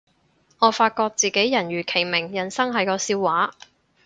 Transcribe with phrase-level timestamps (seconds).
[0.57, 3.53] 我發覺自己人如其名，人生係個笑話